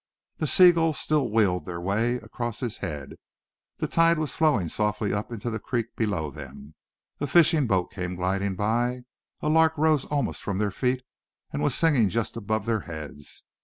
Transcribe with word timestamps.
The 0.37 0.47
seagulls 0.47 0.97
still 0.97 1.29
wheeled 1.29 1.65
their 1.65 1.79
way 1.79 2.15
across 2.15 2.59
his 2.59 2.77
head. 2.77 3.17
The 3.77 3.87
tide 3.87 4.17
was 4.17 4.35
flowing 4.35 4.67
softly 4.67 5.13
up 5.13 5.31
into 5.31 5.51
the 5.51 5.59
creek 5.59 5.95
below 5.95 6.31
them. 6.31 6.73
A 7.19 7.27
fishing 7.27 7.67
boat 7.67 7.91
came 7.91 8.15
gliding 8.15 8.55
by. 8.55 9.03
A 9.41 9.47
lark 9.49 9.77
rose 9.77 10.05
almost 10.05 10.41
from 10.41 10.57
their 10.57 10.71
feet, 10.71 11.03
and 11.53 11.61
was 11.61 11.75
singing 11.75 12.09
just 12.09 12.35
above 12.35 12.65
their 12.65 12.79
heads. 12.89 13.43